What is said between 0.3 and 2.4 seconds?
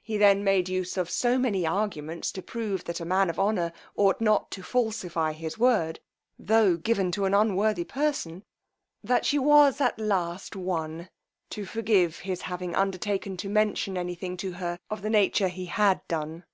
made use of so many arguments